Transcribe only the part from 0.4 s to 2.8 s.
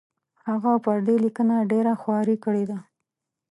هغه پر دې لیکنه ډېره خواري کړې ده.